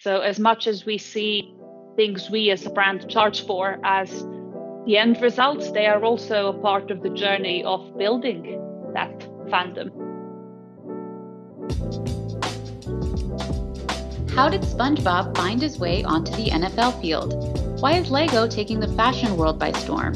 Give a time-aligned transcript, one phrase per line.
[0.00, 1.56] So, as much as we see
[1.96, 4.08] things we as a brand charge for as
[4.86, 8.60] the end results, they are also a part of the journey of building
[8.94, 9.18] that
[9.50, 9.90] fandom.
[14.36, 17.80] How did SpongeBob find his way onto the NFL field?
[17.80, 20.14] Why is Lego taking the fashion world by storm?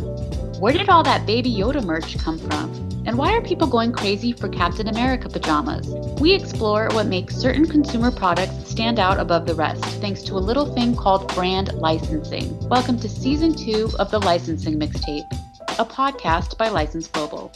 [0.61, 2.92] Where did all that Baby Yoda merch come from?
[3.13, 5.87] And why are people going crazy for Captain America pajamas?
[6.19, 10.41] We explore what makes certain consumer products stand out above the rest, thanks to a
[10.41, 12.59] little thing called brand licensing.
[12.71, 15.31] Welcome to season two of the Licensing Mixtape,
[15.79, 17.53] a podcast by License Global.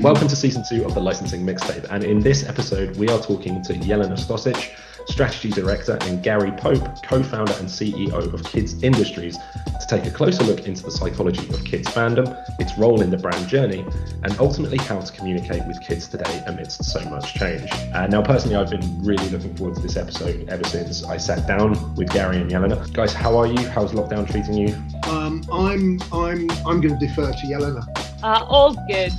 [0.00, 3.62] Welcome to season two of the Licensing Mixtape, and in this episode, we are talking
[3.64, 4.74] to Jelena Stosic,
[5.10, 10.10] strategy director, and Gary Pope, co founder and CEO of Kids Industries, to take a
[10.10, 12.26] closer look into the psychology of kids fandom,
[12.60, 13.84] its role in the brand journey,
[14.22, 17.70] and ultimately how to communicate with kids today amidst so much change.
[17.92, 21.46] Uh, now, personally, I've been really looking forward to this episode ever since I sat
[21.46, 22.92] down with Gary and Jelena.
[22.92, 23.68] Guys, how are you?
[23.68, 24.74] How's lockdown treating you?
[25.10, 27.84] Um, I'm I'm I'm going to defer to Jelena.
[28.22, 29.12] Uh, all good.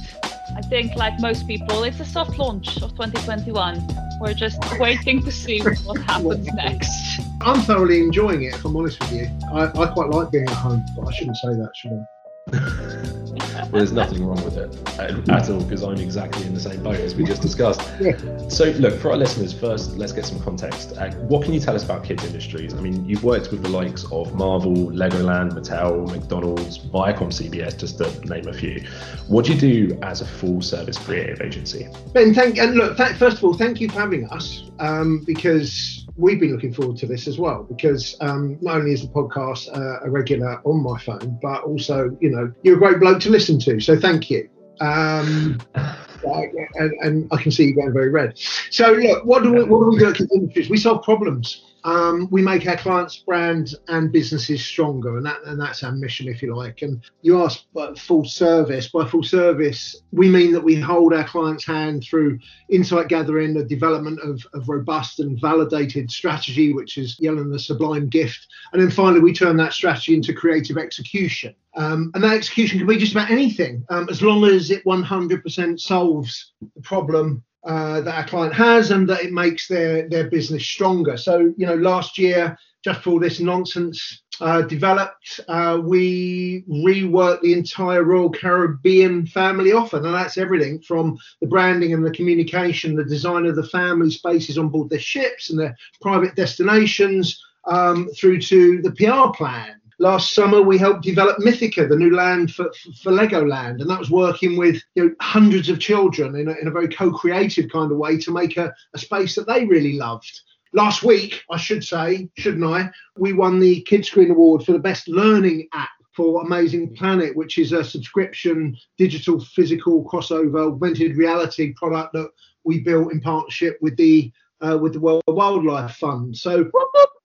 [0.55, 4.10] I think, like most people, it's a soft launch of 2021.
[4.21, 7.21] We're just waiting to see what happens next.
[7.41, 9.39] I'm thoroughly enjoying it, if I'm honest with you.
[9.51, 12.05] I, I quite like being at home, but I shouldn't say that, should
[12.53, 13.27] I?
[13.63, 16.81] well, there's nothing wrong with it at, at all because I'm exactly in the same
[16.83, 17.81] boat as we just discussed.
[17.99, 18.17] Yeah.
[18.47, 20.97] So, look, for our listeners, first, let's get some context.
[20.97, 22.73] Uh, what can you tell us about Kids Industries?
[22.73, 27.97] I mean, you've worked with the likes of Marvel, Legoland, Mattel, McDonald's, Viacom CBS, just
[27.99, 28.83] to name a few.
[29.27, 31.87] What do you do as a full service creative agency?
[32.13, 36.00] Ben, thank and look, th- first of all, thank you for having us um, because
[36.17, 39.67] we've been looking forward to this as well because um, not only is the podcast
[39.75, 43.29] uh, a regular on my phone, but also, you know, you're a great bloke to
[43.29, 43.79] listen to.
[43.79, 44.49] So thank you.
[44.79, 45.59] Um,
[46.23, 48.37] and, and, I can see you going very red.
[48.69, 50.69] So look, what do we, what do we do at?
[50.69, 55.59] We solve problems um, we make our clients' brands and businesses stronger, and that and
[55.59, 56.81] that's our mission, if you like.
[56.81, 58.89] And you ask about full service.
[58.89, 62.39] By full service, we mean that we hold our clients' hand through
[62.69, 68.07] insight gathering, the development of, of robust and validated strategy, which is Yellen the sublime
[68.07, 71.55] gift, and then finally we turn that strategy into creative execution.
[71.73, 75.79] Um, and that execution can be just about anything, um, as long as it 100%
[75.79, 80.65] solves the problem uh, that our client has and that it makes their their business
[80.65, 81.17] stronger.
[81.17, 87.53] So you know, last year, just for this nonsense uh, developed, uh, we reworked the
[87.53, 93.05] entire Royal Caribbean family offer, and that's everything from the branding and the communication, the
[93.05, 98.41] design of the family spaces on board their ships and their private destinations, um, through
[98.41, 103.11] to the PR plan last summer we helped develop Mythica, the new land for, for
[103.11, 106.71] Legoland, and that was working with you know, hundreds of children in a, in a
[106.71, 110.41] very co-creative kind of way to make a, a space that they really loved.
[110.73, 112.89] Last week, I should say, shouldn't I?
[113.17, 117.71] We won the Kidscreen Award for the best learning app for Amazing Planet, which is
[117.71, 122.29] a subscription digital physical crossover augmented reality product that
[122.63, 124.31] we built in partnership with the
[124.61, 126.37] uh, with the World Wildlife Fund.
[126.37, 126.69] So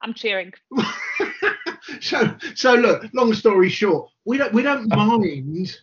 [0.03, 0.53] I'm cheering.
[2.07, 5.77] so so look, long story short, we don't we don't mind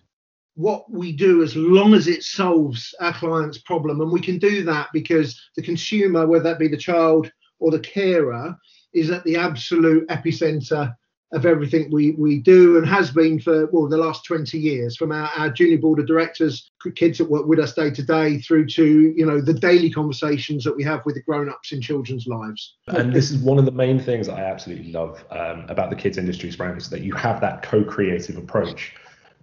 [0.56, 4.02] what we do as long as it solves our client's problem.
[4.02, 7.80] And we can do that because the consumer, whether that be the child or the
[7.80, 8.56] carer,
[8.94, 10.96] is at the absolute epicenter
[11.34, 15.12] of everything we, we do and has been for well the last 20 years from
[15.12, 18.66] our, our junior board of directors kids that work with us day to day through
[18.68, 22.76] to you know the daily conversations that we have with the grown-ups in children's lives.
[22.88, 26.18] And this is one of the main things i absolutely love um, about the Kids
[26.18, 28.94] Industries brand is that you have that co-creative approach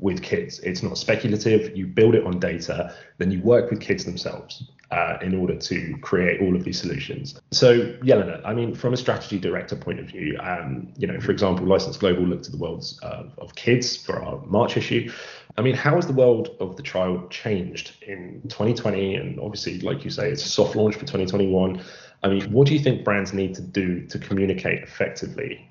[0.01, 4.05] with kids it's not speculative you build it on data then you work with kids
[4.05, 7.41] themselves uh, in order to create all of these solutions.
[7.53, 11.31] So, Jelena, I mean, from a strategy director point of view, um, you know, for
[11.31, 15.11] example, License Global looked at the worlds of kids for our March issue.
[15.57, 19.15] I mean, how has the world of the child changed in 2020?
[19.15, 21.83] And obviously, like you say, it's a soft launch for 2021.
[22.23, 25.70] I mean, what do you think brands need to do to communicate effectively?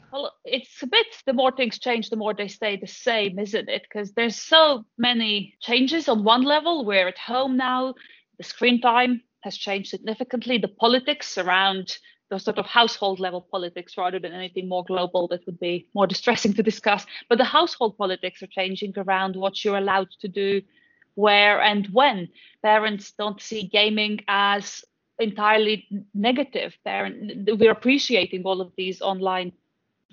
[0.52, 3.84] It's a bit the more things change, the more they stay the same, isn't it?
[3.84, 6.86] Because there's so many changes on one level.
[6.86, 7.94] We're at home now
[8.40, 10.58] the screen time has changed significantly.
[10.58, 11.98] The politics around
[12.30, 16.08] the sort of household level politics rather than anything more global that would be more
[16.08, 17.06] distressing to discuss.
[17.28, 20.62] But the household politics are changing around what you're allowed to do,
[21.16, 22.30] where and when.
[22.64, 24.86] Parents don't see gaming as
[25.20, 26.78] entirely negative.
[26.86, 29.52] Parent, we're appreciating all of these online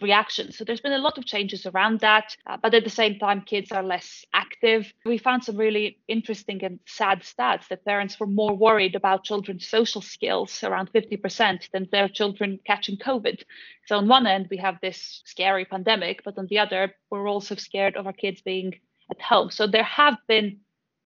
[0.00, 0.52] reaction.
[0.52, 3.40] So there's been a lot of changes around that, uh, but at the same time,
[3.40, 4.92] kids are less active.
[5.04, 9.66] We found some really interesting and sad stats that parents were more worried about children's
[9.66, 13.42] social skills, around 50%, than their children catching COVID.
[13.86, 17.54] So on one end, we have this scary pandemic, but on the other, we're also
[17.54, 18.74] scared of our kids being
[19.10, 19.50] at home.
[19.50, 20.60] So there have been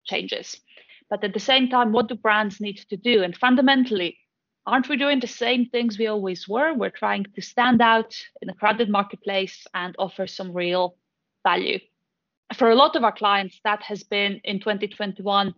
[0.06, 0.60] changes.
[1.10, 3.22] But at the same time, what do brands need to do?
[3.22, 4.18] And fundamentally,
[4.65, 6.73] aren't we doing the same things we always were?
[6.73, 10.95] We're trying to stand out in a crowded marketplace and offer some real
[11.43, 11.79] value.
[12.55, 15.53] For a lot of our clients, that has been in 2021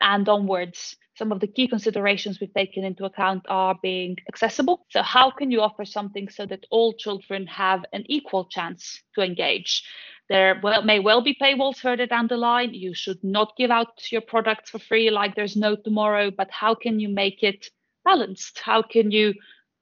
[0.00, 0.96] and onwards.
[1.16, 4.86] Some of the key considerations we've taken into account are being accessible.
[4.90, 9.22] So, how can you offer something so that all children have an equal chance to
[9.22, 9.82] engage?
[10.28, 12.74] There may well be paywalls further down the line.
[12.74, 16.74] You should not give out your products for free like there's no tomorrow, but how
[16.74, 17.70] can you make it
[18.10, 18.54] balanced?
[18.70, 19.34] How can you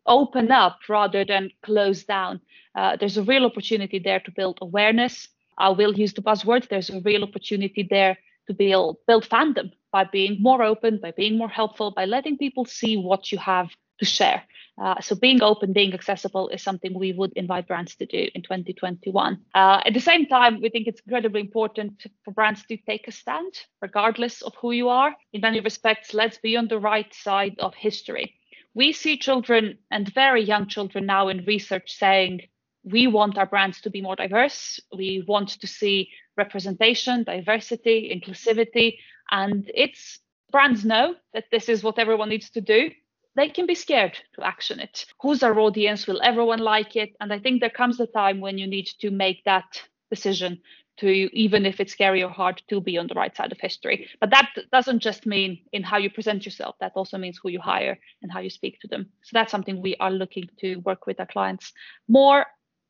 [0.06, 2.40] open up rather than close down?
[2.75, 5.14] Uh, there's a real opportunity there to build awareness.
[5.58, 6.69] I will use the buzzword.
[6.69, 8.14] There's a real opportunity there
[8.46, 12.64] to build, build fandom by being more open, by being more helpful, by letting people
[12.64, 13.69] see what you have
[14.00, 14.43] to share.
[14.78, 18.43] Uh, so being open, being accessible is something we would invite brands to do in
[18.43, 19.40] 2021.
[19.55, 23.12] Uh, at the same time, we think it's incredibly important for brands to take a
[23.12, 25.14] stand, regardless of who you are.
[25.32, 28.34] In many respects, let's be on the right side of history.
[28.75, 32.43] We see children and very young children now in research saying,
[32.84, 34.78] we want our brands to be more diverse.
[34.94, 38.99] We want to see representation, diversity, inclusivity.
[39.31, 40.20] And it's
[40.52, 42.90] brands know that this is what everyone needs to do
[43.37, 45.05] they can be scared to action it.
[45.21, 46.06] Who's our audience?
[46.06, 47.11] Will everyone like it?
[47.21, 50.61] And I think there comes a time when you need to make that decision
[50.99, 54.09] to even if it's scary or hard to be on the right side of history.
[54.19, 57.61] But that doesn't just mean in how you present yourself, that also means who you
[57.61, 59.11] hire and how you speak to them.
[59.23, 61.73] So that's something we are looking to work with our clients
[62.09, 62.47] more.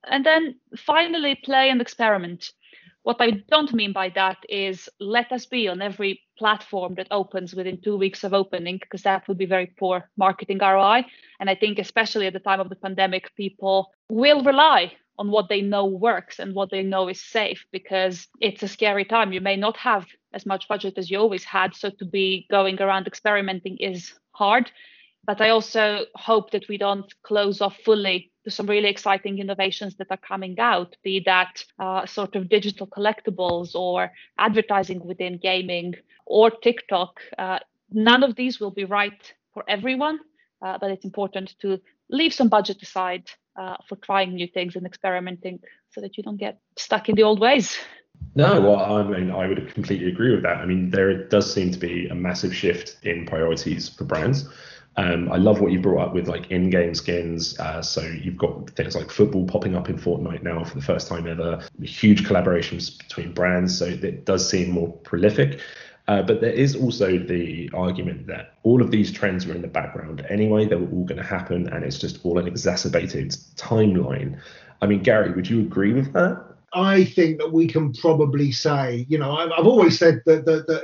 [0.09, 2.53] And then finally, play and experiment.
[3.07, 7.55] What I don't mean by that is let us be on every platform that opens
[7.55, 11.05] within two weeks of opening, because that would be very poor marketing ROI.
[11.39, 15.49] And I think, especially at the time of the pandemic, people will rely on what
[15.49, 19.33] they know works and what they know is safe because it's a scary time.
[19.33, 21.77] You may not have as much budget as you always had.
[21.77, 24.73] So to be going around experimenting is hard.
[25.27, 29.97] But I also hope that we don't close off fully to some really exciting innovations
[29.97, 35.95] that are coming out, be that uh, sort of digital collectibles or advertising within gaming
[36.27, 37.21] or TikTok.
[37.37, 37.59] Uh,
[37.91, 40.21] none of these will be right for everyone,
[40.65, 44.87] uh, but it's important to leave some budget aside uh, for trying new things and
[44.87, 45.59] experimenting
[45.91, 47.77] so that you don't get stuck in the old ways.
[48.35, 50.59] No, well, I mean, I would completely agree with that.
[50.59, 54.49] I mean, there does seem to be a massive shift in priorities for brands.
[54.99, 57.59] Um, I love what you brought up with like in-game skins.
[57.59, 61.07] Uh, so you've got things like football popping up in Fortnite now for the first
[61.09, 61.63] time ever.
[61.83, 65.61] Huge collaborations between brands, so it does seem more prolific.
[66.09, 69.69] Uh, but there is also the argument that all of these trends were in the
[69.69, 70.65] background anyway.
[70.65, 74.39] They were all going to happen, and it's just all an exacerbated timeline.
[74.81, 76.56] I mean, Gary, would you agree with that?
[76.77, 80.83] I think that we can probably say, you know, I've, I've always said that the,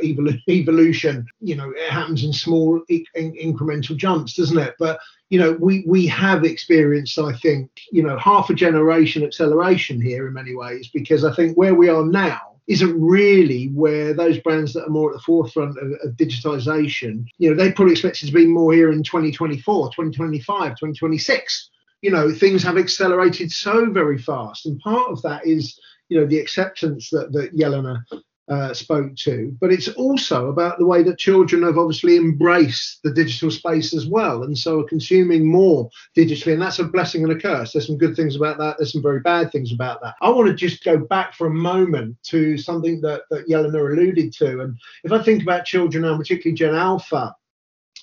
[0.48, 4.74] evolution, you know, it happens in small in, incremental jumps, doesn't it?
[4.78, 4.98] But
[5.28, 10.26] you know, we we have experienced, I think, you know, half a generation acceleration here
[10.26, 14.72] in many ways, because I think where we are now isn't really where those brands
[14.72, 18.32] that are more at the forefront of, of digitization, you know, they probably expected to
[18.32, 21.70] be more here in 2024, 2025, 2026
[22.02, 25.78] you know things have accelerated so very fast and part of that is
[26.12, 28.04] you know the acceptance that that Jelena
[28.48, 29.56] uh, spoke to.
[29.60, 34.06] But it's also about the way that children have obviously embraced the digital space as
[34.06, 37.72] well and so are consuming more digitally and that's a blessing and a curse.
[37.72, 38.76] There's some good things about that.
[38.76, 40.16] There's some very bad things about that.
[40.20, 44.32] I want to just go back for a moment to something that that Jelena alluded
[44.34, 47.34] to and if i think about children now particularly gen alpha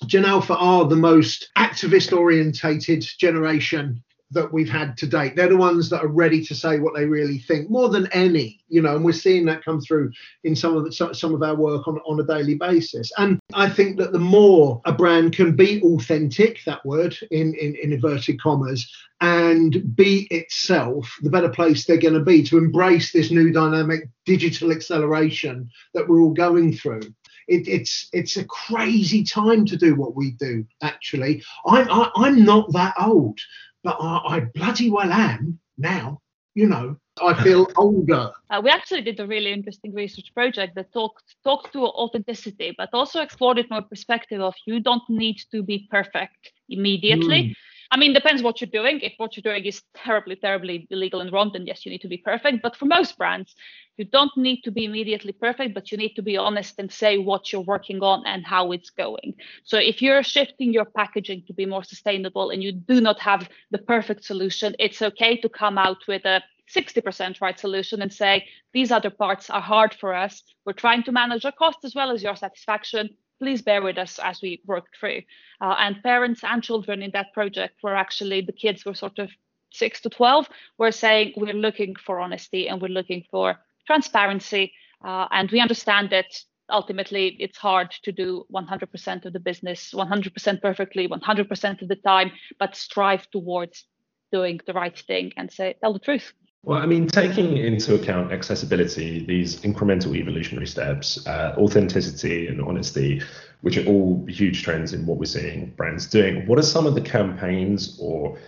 [0.06, 4.02] Gen Alpha are the most activist orientated generation
[4.32, 5.34] that we've had to date.
[5.34, 8.60] They're the ones that are ready to say what they really think more than any,
[8.68, 10.12] you know, and we're seeing that come through
[10.44, 13.10] in some of the, some of our work on, on a daily basis.
[13.18, 17.74] And I think that the more a brand can be authentic, that word in, in,
[17.76, 23.12] in inverted commas, and be itself, the better place they're going to be to embrace
[23.12, 27.02] this new dynamic digital acceleration that we're all going through
[27.50, 30.64] it, it's it's a crazy time to do what we do.
[30.82, 33.40] Actually, I'm I, am i am not that old,
[33.82, 36.20] but I, I bloody well am now.
[36.54, 38.32] You know, I feel older.
[38.50, 42.88] Uh, we actually did a really interesting research project that talked talked to authenticity, but
[42.92, 47.42] also explored it from a perspective of you don't need to be perfect immediately.
[47.42, 47.54] Mm.
[47.92, 49.00] I mean, depends what you're doing.
[49.00, 52.08] If what you're doing is terribly, terribly illegal and wrong, then yes, you need to
[52.08, 52.62] be perfect.
[52.62, 53.56] But for most brands,
[53.96, 57.18] you don't need to be immediately perfect, but you need to be honest and say
[57.18, 59.34] what you're working on and how it's going.
[59.64, 63.48] So if you're shifting your packaging to be more sustainable and you do not have
[63.72, 66.42] the perfect solution, it's okay to come out with a
[66.72, 70.44] 60% right solution and say these other parts are hard for us.
[70.64, 74.18] We're trying to manage our cost as well as your satisfaction please bear with us
[74.22, 75.22] as we work through.
[75.60, 79.30] Uh, and parents and children in that project were actually the kids were sort of
[79.72, 83.56] six to 12 were saying we're looking for honesty and we're looking for
[83.86, 84.72] transparency.
[85.04, 86.26] Uh, and we understand that
[86.70, 92.30] ultimately it's hard to do 100% of the business 100% perfectly 100% of the time
[92.58, 93.84] but strive towards
[94.30, 96.32] doing the right thing and say tell the truth
[96.62, 103.22] well, I mean, taking into account accessibility, these incremental evolutionary steps, uh, authenticity and honesty,
[103.62, 106.94] which are all huge trends in what we're seeing brands doing, what are some of
[106.94, 108.38] the campaigns or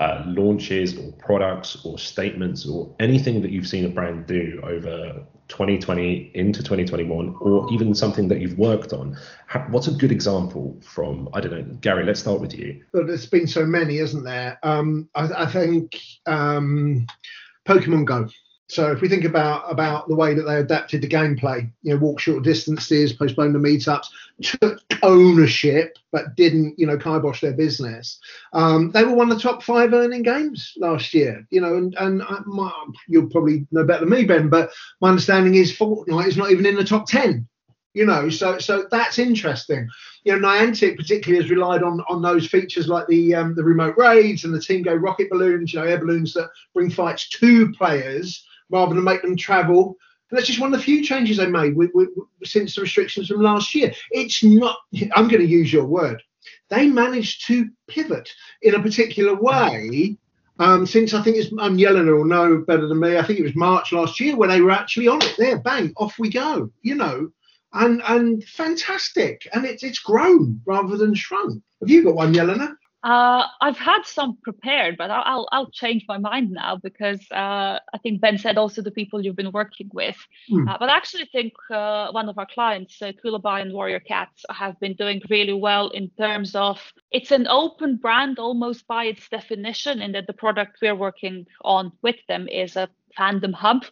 [0.00, 5.24] uh, launches or products or statements or anything that you've seen a brand do over
[5.48, 9.16] 2020 into 2021 or even something that you've worked on?
[9.68, 12.82] What's a good example from i don't know gary let's start with you.
[12.92, 14.58] Well there's been so many isn't there?
[14.62, 17.06] Um, I, I, think um,
[17.66, 18.28] Pokemon Go.
[18.68, 22.00] So if we think about about the way that they adapted the gameplay, you know,
[22.00, 24.06] walk short distances, postpone the meetups,
[24.40, 28.18] took ownership, but didn't, you know, kibosh their business.
[28.54, 31.94] Um, they were one of the top five earning games last year, you know, and
[31.98, 32.72] and I, my,
[33.08, 34.70] you'll probably know better than me, Ben, but
[35.02, 37.46] my understanding is Fortnite is not even in the top ten
[37.94, 39.88] you know so so that's interesting
[40.24, 43.94] you know niantic particularly has relied on on those features like the um, the remote
[43.96, 47.70] raids and the team go rocket balloons you know air balloons that bring fights to
[47.72, 49.96] players rather than make them travel
[50.30, 52.08] and that's just one of the few changes they made with, with,
[52.42, 54.78] since the restrictions from last year it's not
[55.14, 56.22] i'm going to use your word
[56.70, 58.30] they managed to pivot
[58.62, 60.16] in a particular way
[60.58, 63.16] um, since I think it's I'm Jelena will know better than me.
[63.16, 65.34] I think it was March last year when they were actually on it.
[65.38, 66.70] There, bang, off we go.
[66.82, 67.32] You know,
[67.72, 69.48] and and fantastic.
[69.52, 71.62] And it's it's grown rather than shrunk.
[71.80, 72.74] Have you got one, Jelena?
[73.02, 77.98] Uh, I've had some prepared, but I'll I'll, change my mind now because uh, I
[78.00, 80.16] think Ben said also the people you've been working with.
[80.48, 80.68] Mm.
[80.68, 84.78] Uh, but I actually think uh, one of our clients, uh, and Warrior Cats, have
[84.78, 90.00] been doing really well in terms of it's an open brand almost by its definition,
[90.00, 92.88] in that the product we're working on with them is a
[93.18, 93.84] fandom hub.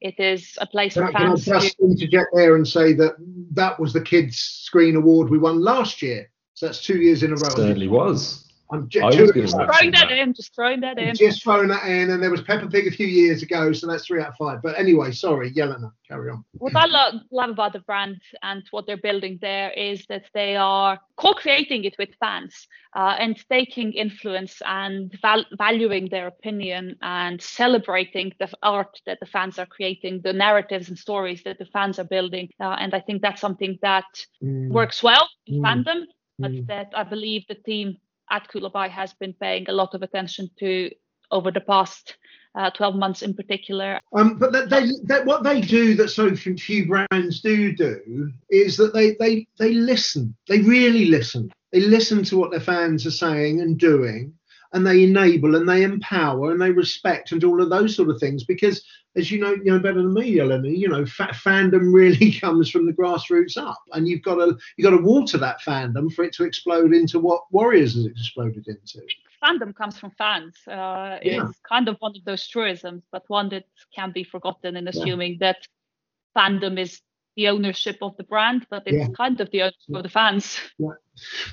[0.00, 1.44] It is a place can for I, fans.
[1.44, 1.84] Can I just to...
[1.84, 3.16] interject there and say that
[3.52, 6.30] that was the Kidscreen Award we won last year.
[6.54, 7.48] So that's two years in a row.
[7.48, 8.47] It Certainly was.
[8.70, 11.14] I'm just, just throwing that, in, just throwing that in.
[11.14, 14.06] Just throwing that in, and there was Peppa Pig a few years ago, so that's
[14.06, 14.60] three out of five.
[14.62, 16.44] But anyway, sorry, Jelena, carry on.
[16.52, 20.56] What I love, love about the brand and what they're building there is that they
[20.56, 27.40] are co-creating it with fans uh, and taking influence and val- valuing their opinion and
[27.40, 31.98] celebrating the art that the fans are creating, the narratives and stories that the fans
[31.98, 32.50] are building.
[32.60, 34.04] Uh, and I think that's something that
[34.42, 34.68] mm.
[34.68, 35.64] works well in mm.
[35.64, 36.02] fandom,
[36.38, 36.66] but mm.
[36.66, 37.96] that I believe the team
[38.30, 40.90] at Coolabah has been paying a lot of attention to
[41.30, 42.16] over the past
[42.54, 44.00] uh, 12 months in particular.
[44.14, 48.76] Um, but that they, that what they do that so few brands do do is
[48.78, 50.34] that they, they, they listen.
[50.48, 51.50] They really listen.
[51.72, 54.32] They listen to what their fans are saying and doing,
[54.72, 58.20] and they enable and they empower and they respect and all of those sort of
[58.20, 58.84] things because
[59.16, 60.76] as you know, you know better than me, Jelena.
[60.76, 64.84] You know, fa- fandom really comes from the grassroots up, and you've got to you've
[64.84, 69.04] got to water that fandom for it to explode into what Warriors has exploded into.
[69.42, 70.56] Fandom comes from fans.
[70.66, 71.48] Uh, yeah.
[71.48, 75.38] It's kind of one of those truisms, but one that can be forgotten in assuming
[75.40, 75.52] yeah.
[75.52, 75.68] that
[76.36, 77.00] fandom is
[77.38, 79.14] the ownership of the brand, but it's yeah.
[79.16, 80.58] kind of the ownership of the fans.
[80.76, 80.88] Yeah.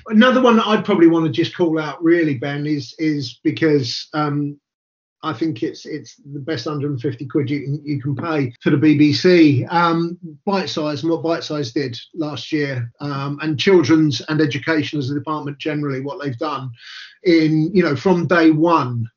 [0.08, 4.08] Another one that I'd probably want to just call out, really, Ben, is is because
[4.12, 4.58] um,
[5.22, 8.76] I think it's it's the best 150 quid you can, you can pay for the
[8.76, 9.72] BBC.
[9.72, 15.14] Um, Bitesize and what Bitesize did last year, um, and children's and education as a
[15.14, 16.68] department generally, what they've done
[17.22, 19.08] in you know from day one,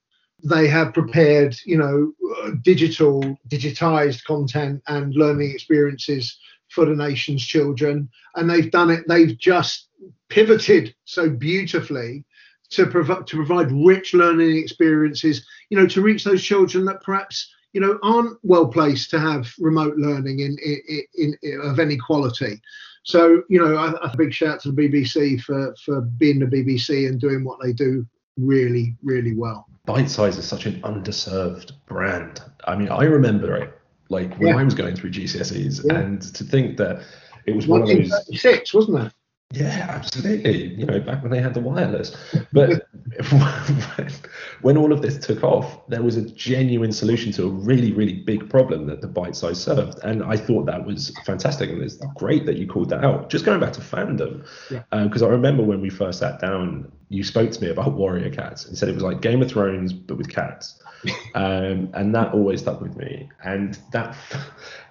[0.43, 2.13] they have prepared you know
[2.61, 6.37] digital digitized content and learning experiences
[6.69, 9.03] for the nation's children, and they've done it.
[9.07, 9.89] They've just
[10.29, 12.25] pivoted so beautifully
[12.69, 17.51] to provide to provide rich learning experiences you know to reach those children that perhaps
[17.73, 21.97] you know aren't well placed to have remote learning in, in, in, in of any
[21.97, 22.61] quality
[23.03, 27.07] so you know a, a big shout to the bbc for for being the bbc
[27.07, 28.05] and doing what they do
[28.37, 33.78] really really well Bitesize is such an underserved brand i mean i remember it
[34.09, 34.57] like when yeah.
[34.57, 35.99] i was going through gcse's yeah.
[35.99, 37.01] and to think that
[37.45, 39.13] it was one of those six wasn't it
[39.51, 40.75] Yeah, absolutely.
[40.75, 42.15] You know, back when they had the wireless.
[42.53, 42.87] But
[44.61, 48.13] when all of this took off, there was a genuine solution to a really, really
[48.13, 49.97] big problem that the Bitesize served.
[50.03, 51.71] And I thought that was fantastic.
[51.71, 53.31] And it's great that you called that out.
[53.31, 54.83] Just going back to fandom, because yeah.
[54.91, 58.65] um, I remember when we first sat down, you spoke to me about warrior cats
[58.65, 60.79] and said it was like Game of Thrones, but with cats
[61.35, 63.29] um, and that always stuck with me.
[63.43, 64.15] And that,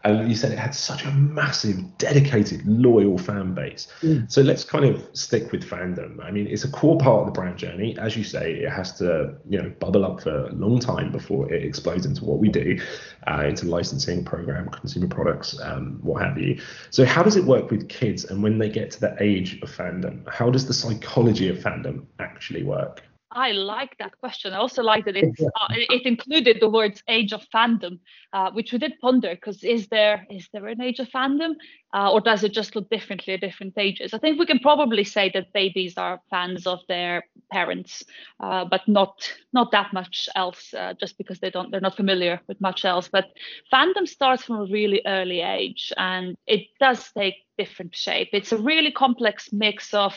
[0.04, 3.88] and you said it had such a massive, dedicated, loyal fan base.
[4.00, 4.30] Mm.
[4.30, 6.22] So let's kind of stick with fandom.
[6.24, 7.96] I mean, it's a core part of the brand journey.
[7.98, 11.52] As you say, it has to, you know, bubble up for a long time before
[11.52, 12.80] it explodes into what we do,
[13.26, 16.60] uh, into licensing, program, consumer products, um, what have you.
[16.90, 18.24] So how does it work with kids?
[18.24, 22.06] And when they get to the age of fandom, how does the psychology of fandom
[22.18, 23.02] actually work?
[23.30, 24.54] I like that question.
[24.54, 27.98] I also like that it uh, it included the words age of fandom,
[28.32, 31.54] uh, which we did ponder because is there is there an age of fandom,
[31.92, 34.14] uh, or does it just look differently at different ages?
[34.14, 38.02] I think we can probably say that babies are fans of their parents,
[38.40, 42.40] uh, but not not that much else, uh, just because they don't they're not familiar
[42.48, 43.08] with much else.
[43.08, 43.26] But
[43.70, 48.30] fandom starts from a really early age, and it does take different shape.
[48.32, 50.16] It's a really complex mix of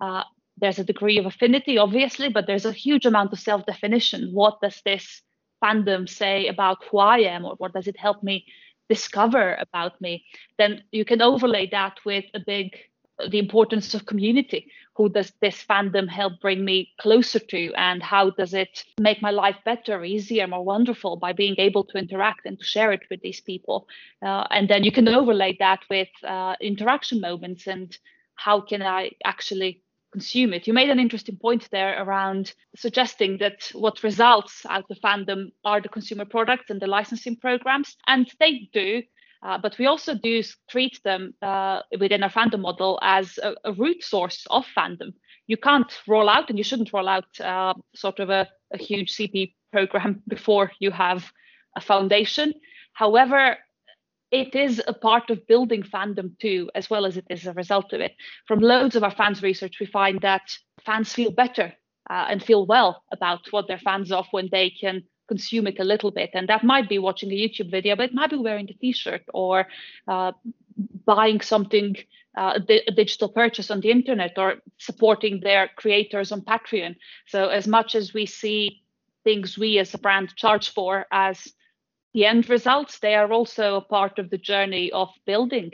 [0.00, 0.22] uh,
[0.60, 4.30] there's a degree of affinity, obviously, but there's a huge amount of self definition.
[4.32, 5.22] What does this
[5.62, 8.44] fandom say about who I am, or what does it help me
[8.88, 10.24] discover about me?
[10.58, 12.76] Then you can overlay that with a big
[13.30, 14.70] the importance of community.
[14.94, 19.30] Who does this fandom help bring me closer to, and how does it make my
[19.30, 23.20] life better, easier, more wonderful by being able to interact and to share it with
[23.20, 23.88] these people?
[24.22, 27.96] Uh, and then you can overlay that with uh, interaction moments and
[28.34, 30.66] how can I actually consume it.
[30.66, 35.80] You made an interesting point there around suggesting that what results out of fandom are
[35.80, 39.02] the consumer products and the licensing programs, and they do.
[39.42, 43.72] Uh, but we also do treat them uh, within our fandom model as a, a,
[43.72, 45.12] root source of fandom.
[45.46, 49.14] You can't roll out, and you shouldn't roll out uh, sort of a, a huge
[49.14, 51.30] CP program before you have
[51.76, 52.52] a foundation.
[52.94, 53.58] However,
[54.30, 57.92] it is a part of building fandom too, as well as it is a result
[57.92, 58.14] of it.
[58.46, 60.42] From loads of our fans research, we find that
[60.84, 61.72] fans feel better
[62.10, 65.84] uh, and feel well about what they're fans of when they can consume it a
[65.84, 66.30] little bit.
[66.34, 69.22] And that might be watching a YouTube video, but it might be wearing a t-shirt
[69.32, 69.66] or
[70.06, 70.32] uh,
[71.04, 71.96] buying something,
[72.36, 76.96] uh, a digital purchase on the internet or supporting their creators on Patreon.
[77.26, 78.82] So as much as we see
[79.24, 81.52] things we as a brand charge for as
[82.14, 85.70] the end results, they are also a part of the journey of building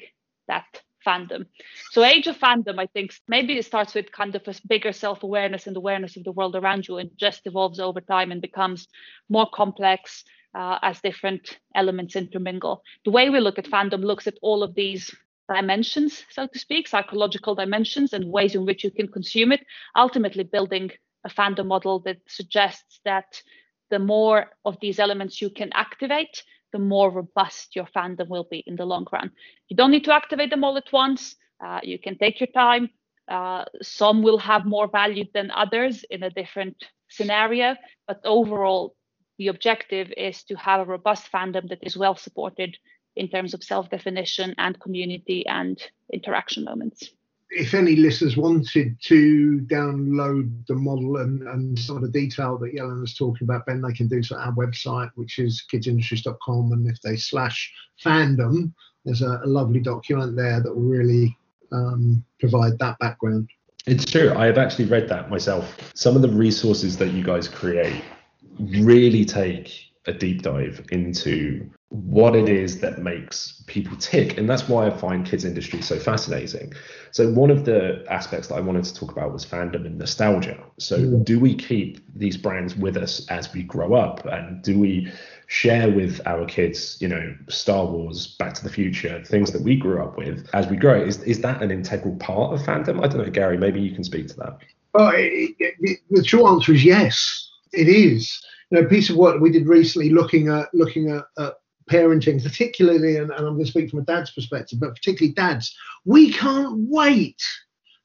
[0.49, 0.67] that
[1.07, 1.47] fandom.
[1.91, 5.67] So age of fandom, I think maybe it starts with kind of a bigger self-awareness
[5.67, 8.89] and awareness of the world around you and just evolves over time and becomes
[9.29, 12.83] more complex uh, as different elements intermingle.
[13.05, 15.15] The way we look at fandom looks at all of these
[15.53, 19.65] dimensions, so to speak, psychological dimensions and ways in which you can consume it,
[19.97, 20.91] ultimately building
[21.25, 23.43] a fandom model that suggests that
[23.91, 26.43] the more of these elements you can activate,
[26.73, 29.31] the more robust your fandom will be in the long run.
[29.69, 31.37] You don't need to activate them all at once.
[31.65, 32.91] Uh, you can take your time.
[33.29, 36.77] Uh, some will have more value than others in a different
[37.09, 38.97] scenario, but overall,
[39.39, 42.77] the objective is to have a robust fandom that is well supported
[43.17, 45.81] in terms of self definition and community and
[46.13, 47.11] interaction moments
[47.57, 52.75] if any listeners wanted to download the model and, and some of the detail that
[52.75, 56.73] Jelena was talking about, Ben, they can do so at our website, which is kidsindustries.com.
[56.73, 58.73] And if they slash fandom,
[59.05, 61.37] there's a, a lovely document there that will really
[61.73, 63.49] um, provide that background.
[63.87, 64.33] It's true.
[64.35, 65.93] I have actually read that myself.
[65.95, 68.03] Some of the resources that you guys create
[68.59, 74.37] really take a deep dive into what it is that makes people tick.
[74.37, 76.73] And that's why i find kids industry so fascinating.
[77.13, 80.59] So one of the aspects that i wanted to talk about was fandom and nostalgia.
[80.81, 81.25] So mm.
[81.25, 84.27] do we keep these brands with us as we grow up?
[84.27, 85.13] And do we
[85.47, 89.77] share with our kids you know star wars back to the future things that we
[89.77, 91.01] grew up with as we grow?
[91.01, 93.05] Is, is that an integral part of fandom?
[93.05, 94.59] I don't know gary maybe you can speak to that.
[94.95, 98.43] Oh, it, it, the short answer is yes it is.
[98.71, 101.55] You know, a piece of work we did recently looking at looking at, at
[101.91, 105.77] parenting, particularly, and, and I'm going to speak from a dad's perspective, but particularly dads,
[106.05, 107.43] we can't wait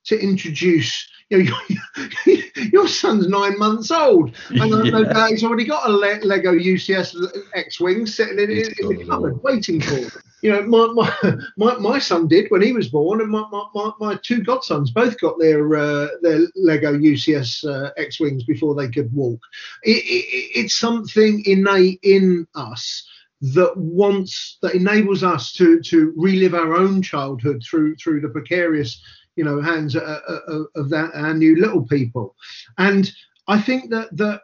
[0.06, 1.08] to introduce.
[1.30, 1.60] You know,
[2.26, 2.38] your,
[2.72, 4.92] your son's nine months old, and yeah.
[4.92, 7.16] no doubt he's already got a Le- Lego UCS
[7.54, 10.10] X-wing sitting in, in, in the cupboard waiting for him.
[10.42, 13.92] You know, my, my my my son did when he was born, and my my,
[14.00, 19.14] my, two godsons both got their uh, their Lego UCS uh, X-wings before they could
[19.14, 19.40] walk.
[19.84, 23.08] It, it, it's something innate in us
[23.42, 29.02] that wants that enables us to to relive our own childhood through through the precarious
[29.36, 32.36] you know hands uh, uh, of that our new little people.
[32.78, 33.12] And
[33.48, 34.42] i think that that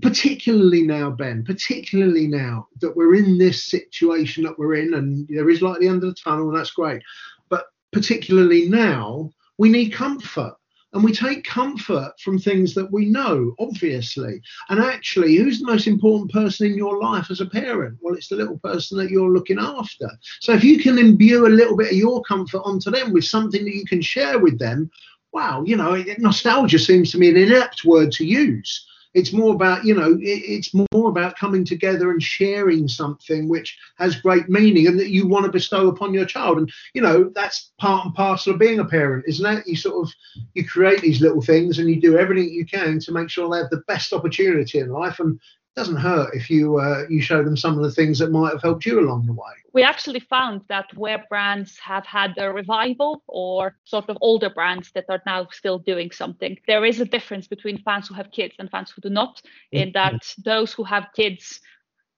[0.00, 5.50] particularly now ben particularly now that we're in this situation that we're in and there
[5.50, 7.02] is light at the end of the tunnel and that's great
[7.50, 10.54] but particularly now we need comfort
[10.92, 14.40] and we take comfort from things that we know, obviously.
[14.68, 17.98] And actually, who's the most important person in your life as a parent?
[18.00, 20.10] Well, it's the little person that you're looking after.
[20.40, 23.64] So if you can imbue a little bit of your comfort onto them with something
[23.64, 24.90] that you can share with them,
[25.32, 28.86] wow, you know, nostalgia seems to me an inept word to use.
[29.14, 34.16] It's more about, you know, it's more about coming together and sharing something which has
[34.16, 36.58] great meaning and that you want to bestow upon your child.
[36.58, 39.66] And, you know, that's part and parcel of being a parent, isn't it?
[39.66, 40.14] You sort of,
[40.54, 43.58] you create these little things and you do everything you can to make sure they
[43.58, 45.20] have the best opportunity in life.
[45.20, 45.38] And
[45.74, 48.62] doesn't hurt if you uh, you show them some of the things that might have
[48.62, 49.52] helped you along the way.
[49.72, 54.90] We actually found that where brands have had a revival or sort of older brands
[54.92, 58.54] that are now still doing something, there is a difference between fans who have kids
[58.58, 59.40] and fans who do not.
[59.70, 59.92] In mm-hmm.
[59.94, 61.60] that those who have kids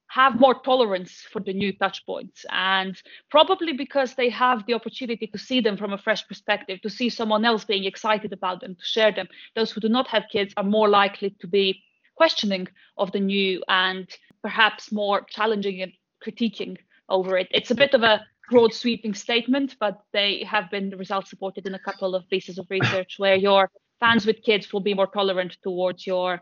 [0.09, 5.27] have more tolerance for the new touch points and probably because they have the opportunity
[5.27, 8.77] to see them from a fresh perspective to see someone else being excited about them
[8.77, 11.83] to share them those who do not have kids are more likely to be
[12.15, 14.09] questioning of the new and
[14.43, 15.93] perhaps more challenging and
[16.25, 16.77] critiquing
[17.09, 17.49] over it.
[17.51, 21.75] It's a bit of a broad sweeping statement, but they have been results supported in
[21.75, 25.57] a couple of pieces of research where your fans with kids will be more tolerant
[25.63, 26.41] towards your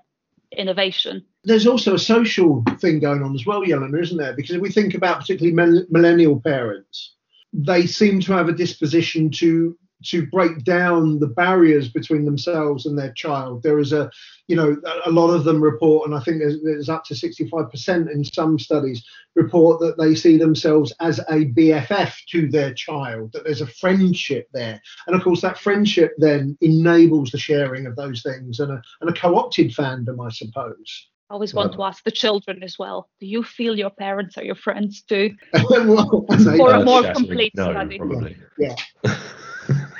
[0.50, 1.24] innovation.
[1.44, 4.34] There's also a social thing going on as well, Jelena, isn't there?
[4.34, 7.14] Because if we think about particularly millennial parents,
[7.52, 12.98] they seem to have a disposition to to break down the barriers between themselves and
[12.98, 13.62] their child.
[13.62, 14.10] There is a,
[14.48, 18.10] you know, a lot of them report, and I think there's, there's up to 65%
[18.10, 23.44] in some studies report that they see themselves as a BFF to their child, that
[23.44, 24.80] there's a friendship there.
[25.06, 29.10] And of course, that friendship then enables the sharing of those things and a, and
[29.10, 31.08] a co opted fandom, I suppose.
[31.32, 33.08] I always want to ask the children as well.
[33.18, 35.34] Do you feel your parents are your friends too?
[35.70, 37.96] well, For a more complete no, study.
[37.96, 38.36] Probably.
[38.58, 38.74] Yeah.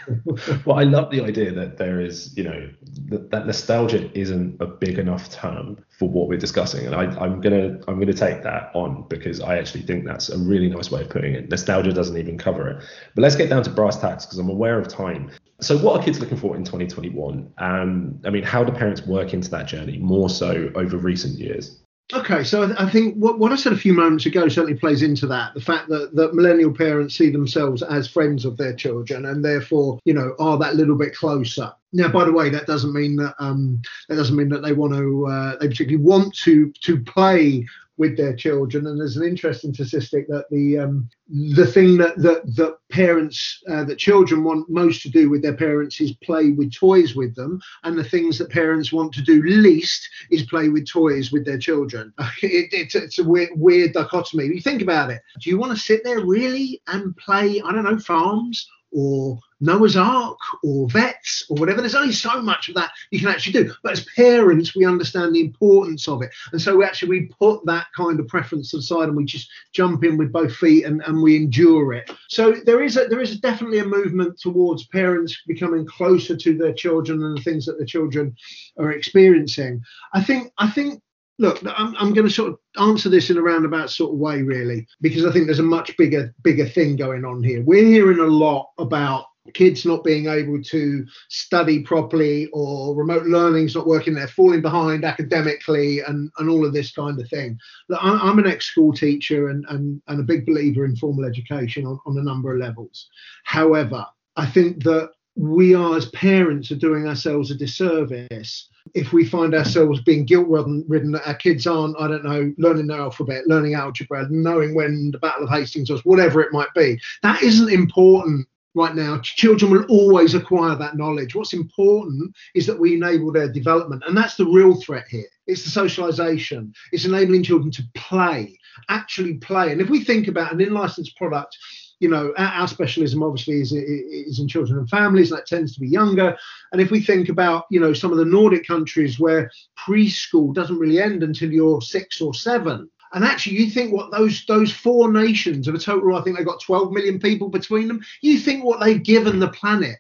[0.65, 2.71] well, I love the idea that there is, you know,
[3.07, 7.41] that, that nostalgia isn't a big enough term for what we're discussing, and I, I'm
[7.41, 11.03] gonna I'm gonna take that on because I actually think that's a really nice way
[11.03, 11.49] of putting it.
[11.49, 12.85] Nostalgia doesn't even cover it.
[13.15, 15.31] But let's get down to brass tacks because I'm aware of time.
[15.61, 17.53] So, what are kids looking for in 2021?
[17.59, 21.83] Um, I mean, how do parents work into that journey more so over recent years?
[22.15, 25.27] Okay, so I think what, what I said a few moments ago certainly plays into
[25.29, 25.55] that.
[25.55, 29.99] The fact that, that millennial parents see themselves as friends of their children and therefore,
[30.05, 31.73] you know, are that little bit closer.
[31.93, 34.95] Now, by the way, that doesn't mean that um, that doesn't mean that they want
[34.95, 37.67] to uh, they particularly want to to play
[37.99, 38.87] with their children.
[38.87, 43.85] And there's an interesting statistic that the um, the thing that that, that parents uh,
[43.85, 47.61] that children want most to do with their parents is play with toys with them,
[47.85, 51.59] and the things that parents want to do least is play with toys with their
[51.59, 52.13] children.
[52.43, 54.47] It, it's, it's a weird, weird dichotomy.
[54.47, 55.23] You think about it.
[55.41, 57.63] Do you want to sit there really and play?
[57.65, 61.81] I don't know farms or Noah's Ark or vets or whatever.
[61.81, 63.73] There's only so much of that you can actually do.
[63.83, 66.31] But as parents, we understand the importance of it.
[66.53, 69.25] And so we actually we put that kind of preference to the side and we
[69.25, 72.11] just jump in with both feet and, and we endure it.
[72.29, 76.75] So there is a, there is definitely a movement towards parents becoming closer to their
[76.75, 78.35] children and the things that the children
[78.79, 79.81] are experiencing.
[80.13, 81.03] I think I think
[81.43, 84.43] look, I'm, I'm going to sort of answer this in a roundabout sort of way,
[84.43, 87.63] really, because I think there's a much bigger, bigger thing going on here.
[87.63, 93.75] We're hearing a lot about kids not being able to study properly or remote learning's
[93.75, 97.59] not working they're falling behind academically and, and all of this kind of thing
[98.01, 102.17] i'm an ex-school teacher and, and, and a big believer in formal education on, on
[102.19, 103.09] a number of levels
[103.43, 109.25] however i think that we are as parents are doing ourselves a disservice if we
[109.25, 113.47] find ourselves being guilt ridden that our kids aren't i don't know learning their alphabet
[113.47, 116.99] learning algebra knowing when the battle of hastings was whatever it might be.
[117.23, 119.21] That isn't important right now.
[119.21, 121.35] Children will always acquire that knowledge.
[121.35, 125.27] What's important is that we enable their development and that's the real threat here.
[125.47, 126.73] It's the socialization.
[126.93, 129.73] It's enabling children to play actually play.
[129.73, 131.57] And if we think about an in-licensed product
[132.03, 135.81] you know, our, specialism obviously is, is in children and families, and that tends to
[135.81, 136.37] be younger.
[136.73, 140.81] And if we think about, you know, some of the Nordic countries where preschool doesn't
[140.81, 145.13] really end until you're six or seven, and actually, you think what those those four
[145.13, 148.01] nations of a total, I think they've got 12 million people between them.
[148.21, 149.99] You think what they've given the planet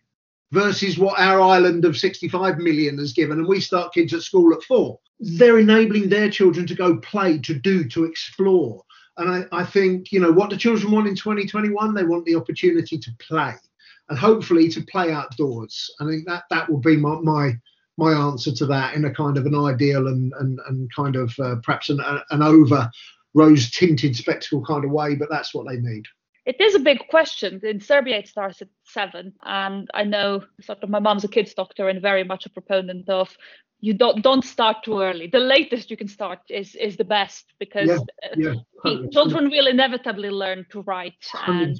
[0.50, 4.52] versus what our island of 65 million has given, and we start kids at school
[4.54, 4.98] at four.
[5.20, 8.82] They're enabling their children to go play, to do, to explore.
[9.18, 11.94] And I, I think, you know, what do children want in 2021?
[11.94, 13.54] They want the opportunity to play.
[14.08, 15.90] and hopefully to play outdoors.
[16.00, 17.52] I think that that will be my my
[17.98, 21.34] my answer to that in a kind of an ideal and and, and kind of
[21.38, 22.90] uh, perhaps an, an over
[23.34, 26.04] rose tinted spectacle kind of way, but that's what they need.
[26.44, 27.60] It is a big question.
[27.62, 31.54] In Serbia, it starts at seven, and I know sort of my mom's a kids
[31.54, 33.34] doctor and very much a proponent of
[33.82, 35.26] you don't don't start too early.
[35.26, 37.90] The latest you can start is is the best because
[38.36, 41.78] yeah, yeah, children will inevitably learn to write and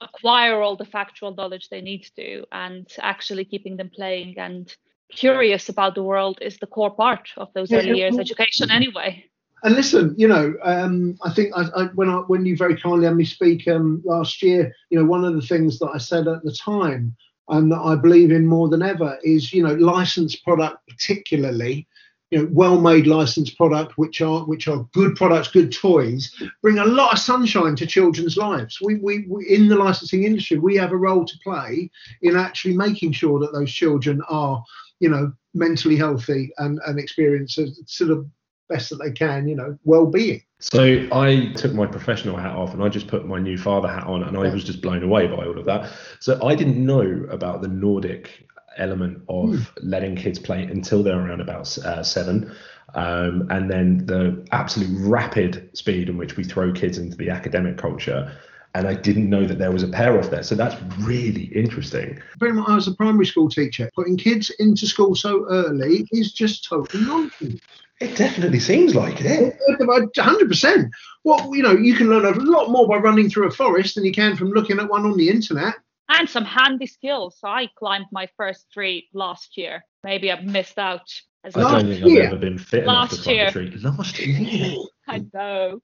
[0.00, 4.74] acquire all the factual knowledge they need to, and actually keeping them playing and
[5.12, 9.24] curious about the world is the core part of those yeah, early years education anyway.
[9.62, 13.06] And listen, you know, um, I think I, I, when I, when you very kindly
[13.06, 16.26] had me speak um, last year, you know, one of the things that I said
[16.26, 17.16] at the time,
[17.48, 21.86] and that I believe in more than ever, is you know, licensed product, particularly,
[22.30, 26.84] you know, well-made licensed product, which are which are good products, good toys, bring a
[26.84, 28.78] lot of sunshine to children's lives.
[28.80, 31.90] We, we, we in the licensing industry, we have a role to play
[32.22, 34.64] in actually making sure that those children are,
[35.00, 38.26] you know, mentally healthy and and experience a sort of
[38.74, 40.42] best that they can, you know, well-being.
[40.58, 44.06] So I took my professional hat off and I just put my new father hat
[44.06, 45.92] on, and I was just blown away by all of that.
[46.20, 49.66] So I didn't know about the Nordic element of mm.
[49.82, 52.52] letting kids play until they're around about uh, seven.
[52.94, 57.76] Um, and then the absolute rapid speed in which we throw kids into the academic
[57.76, 58.32] culture
[58.74, 60.42] and I didn't know that there was a pair off there.
[60.42, 62.20] So that's really interesting.
[62.38, 63.88] Pretty much, I was a primary school teacher.
[63.94, 67.60] Putting kids into school so early is just total nonsense.
[68.00, 69.56] It definitely seems like it.
[69.68, 70.90] 100%.
[71.22, 74.04] Well, you know, you can learn a lot more by running through a forest than
[74.04, 75.74] you can from looking at one on the internet.
[76.08, 77.38] And some handy skills.
[77.42, 79.84] I climbed my first tree last year.
[80.02, 81.08] Maybe I've missed out.
[81.44, 82.22] As I don't think year.
[82.24, 83.70] I've ever been fit enough to climb a tree.
[83.76, 84.76] Last year.
[85.08, 85.80] I know.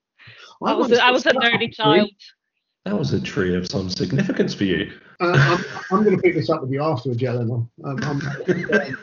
[0.61, 2.11] Well, I was, a, I was a nerdy child.
[2.85, 4.91] That was a tree of some significance for you.
[5.21, 5.65] Uh, I'm,
[5.99, 7.67] I'm going to pick this up with you afterwards, Eleanor.
[7.85, 8.23] Um,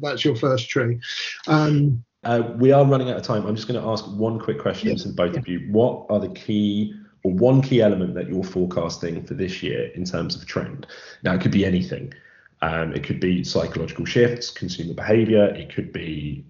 [0.00, 0.98] that's your first tree.
[1.46, 3.46] Um, uh, we are running out of time.
[3.46, 5.60] I'm just going to ask one quick question to both of you.
[5.70, 10.04] What are the key or one key element that you're forecasting for this year in
[10.04, 10.86] terms of trend?
[11.22, 12.12] Now, it could be anything.
[12.60, 15.44] Um, it could be psychological shifts, consumer behavior.
[15.46, 16.44] It could be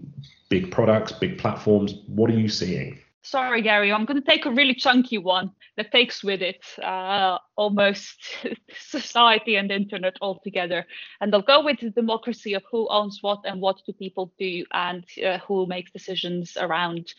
[0.49, 1.95] big products, big platforms.
[2.07, 2.99] What are you seeing?
[3.31, 7.39] Sorry, Gary, I'm going to take a really chunky one that takes with it uh,
[7.57, 8.17] almost
[8.79, 10.87] society and internet altogether.
[11.21, 14.65] And I'll go with the democracy of who owns what and what do people do
[14.73, 17.13] and uh, who makes decisions around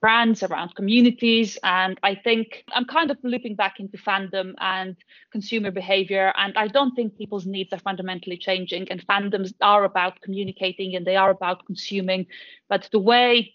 [0.00, 1.56] brands, around communities.
[1.62, 4.96] And I think I'm kind of looping back into fandom and
[5.32, 6.34] consumer behavior.
[6.36, 8.90] And I don't think people's needs are fundamentally changing.
[8.90, 12.26] And fandoms are about communicating and they are about consuming.
[12.68, 13.54] But the way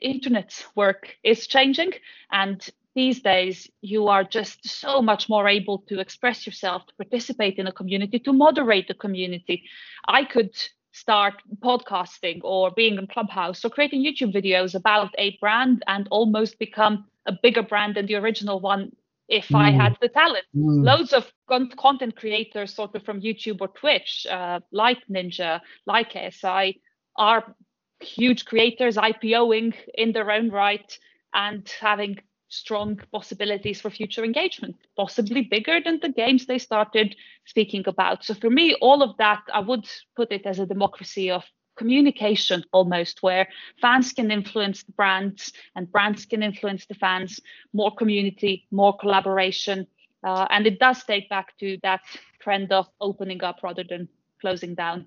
[0.00, 1.92] internet work is changing
[2.30, 7.58] and these days you are just so much more able to express yourself to participate
[7.58, 9.64] in a community to moderate the community
[10.08, 10.54] i could
[10.92, 16.58] start podcasting or being in clubhouse or creating youtube videos about a brand and almost
[16.58, 18.90] become a bigger brand than the original one
[19.28, 19.56] if mm.
[19.56, 20.84] i had the talent mm.
[20.84, 21.30] loads of
[21.76, 26.80] content creators sort of from youtube or twitch uh, like ninja like si
[27.18, 27.54] are
[28.00, 30.98] huge creators IPOing in their own right
[31.34, 37.84] and having strong possibilities for future engagement, possibly bigger than the games they started speaking
[37.86, 38.24] about.
[38.24, 41.44] So for me, all of that, I would put it as a democracy of
[41.76, 43.46] communication almost where
[43.80, 47.38] fans can influence the brands and brands can influence the fans
[47.74, 49.86] more community more collaboration
[50.24, 52.00] uh, and it does take back to that
[52.40, 54.08] trend of opening up rather than
[54.40, 55.06] closing down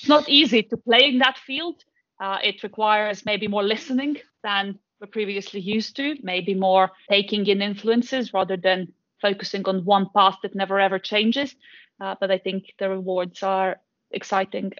[0.00, 1.84] it's not easy to play in that field
[2.20, 7.60] uh, it requires maybe more listening than we're previously used to, maybe more taking in
[7.60, 11.54] influences rather than focusing on one path that never ever changes.
[12.00, 13.76] Uh, but I think the rewards are
[14.10, 14.72] exciting.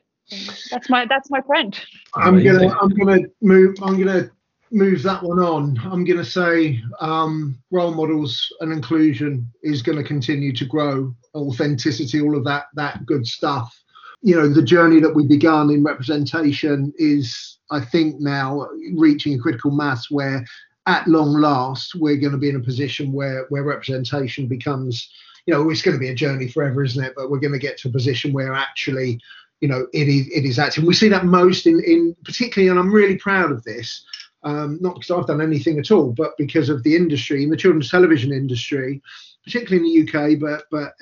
[0.71, 1.79] That's my that's my friend.
[2.15, 4.31] I'm gonna I'm gonna move I'm gonna
[4.71, 5.79] move that one on.
[5.85, 11.15] I'm gonna say um, role models and inclusion is going to continue to grow.
[11.35, 13.79] Authenticity, all of that that good stuff
[14.27, 19.39] you know the journey that we began in representation is i think now reaching a
[19.39, 20.45] critical mass where
[20.87, 25.09] at long last we're going to be in a position where where representation becomes
[25.47, 27.13] you know it's going to be a journey forever isn't it?
[27.17, 29.21] But we're going to get to a position where actually
[29.61, 30.83] you know it is it is active.
[30.83, 34.05] We see that most in in particularly and i'm really proud of this
[34.43, 37.57] um, not because I've done anything at all, but because of the industry, in the
[37.57, 39.03] children's television industry,
[39.43, 40.93] particularly in the UK, but but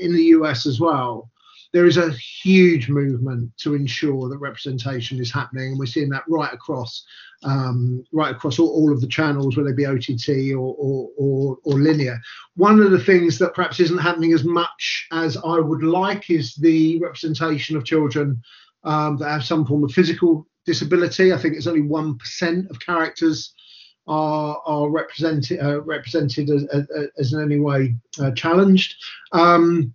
[0.00, 1.30] in the US as well
[1.72, 6.24] there is a huge movement to ensure that representation is happening, and we're seeing that
[6.28, 7.04] right across
[7.44, 11.58] um, right across all, all, of the channels, whether they be OTT or, or, or,
[11.64, 12.20] or, linear.
[12.54, 16.54] One of the things that perhaps isn't happening as much as I would like is
[16.54, 18.40] the representation of children
[18.84, 21.32] um, that have some form of physical disability.
[21.32, 23.54] I think it's only one percent of characters
[24.06, 26.86] are are represented uh, represented as, as,
[27.18, 28.94] as, in any way uh, challenged.
[29.32, 29.94] Um,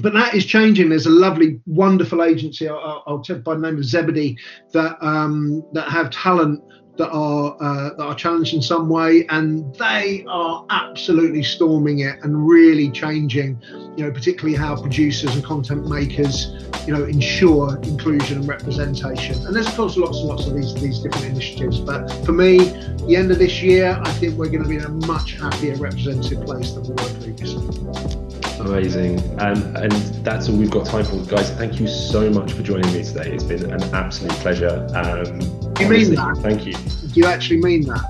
[0.00, 0.88] but that is changing.
[0.88, 2.68] There's a lovely, wonderful agency.
[2.68, 4.38] I'll, I'll tell by the name of Zebedee
[4.72, 6.62] that um, that have talent
[6.98, 12.18] that are uh, that are challenged in some way, and they are absolutely storming it
[12.22, 13.60] and really changing.
[13.96, 16.52] You know, particularly how producers and content makers,
[16.86, 19.34] you know, ensure inclusion and representation.
[19.46, 21.80] And there's of course lots and lots of these these different initiatives.
[21.80, 24.84] But for me, the end of this year, I think we're going to be in
[24.84, 28.28] a much happier representative place than we were previously.
[28.60, 29.18] Amazing.
[29.40, 29.92] Um, and
[30.24, 31.16] that's all we've got time for.
[31.26, 33.32] Guys, thank you so much for joining me today.
[33.32, 34.84] It's been an absolute pleasure.
[34.96, 36.36] Um, you mean that?
[36.42, 36.72] Thank you.
[36.72, 38.04] Do you actually mean that?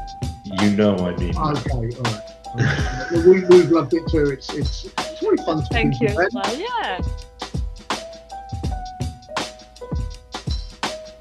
[0.45, 3.27] You know I mean Okay, all right.
[3.27, 4.31] we, we've loved it too.
[4.31, 6.09] It's, it's, it's really fun to Thank you.
[6.15, 7.01] Well, yeah.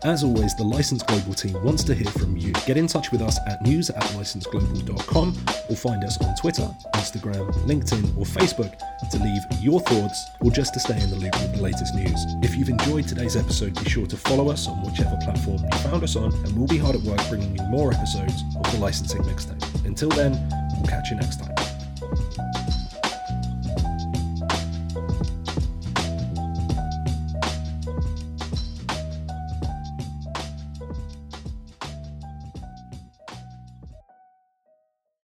[0.03, 2.53] As always, the License Global team wants to hear from you.
[2.67, 5.35] Get in touch with us at news at licenseglobal.com
[5.69, 8.77] or find us on Twitter, Instagram, LinkedIn, or Facebook
[9.09, 12.25] to leave your thoughts or just to stay in the loop with the latest news.
[12.43, 16.03] If you've enjoyed today's episode, be sure to follow us on whichever platform you found
[16.03, 19.23] us on, and we'll be hard at work bringing you more episodes of the Licensing
[19.23, 19.85] Mixtape.
[19.85, 20.33] Until then,
[20.77, 21.66] we'll catch you next time.